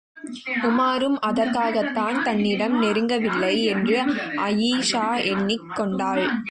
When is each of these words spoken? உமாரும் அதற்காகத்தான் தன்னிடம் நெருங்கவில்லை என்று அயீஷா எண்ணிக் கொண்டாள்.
உமாரும் 0.61 1.19
அதற்காகத்தான் 1.19 2.23
தன்னிடம் 2.23 2.81
நெருங்கவில்லை 2.81 3.63
என்று 3.63 3.97
அயீஷா 4.35 5.23
எண்ணிக் 5.23 5.69
கொண்டாள். 5.73 6.39